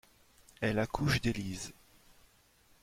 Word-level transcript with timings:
Elle 0.61 0.79
accouche 0.79 1.21
d'Élise. 1.21 1.75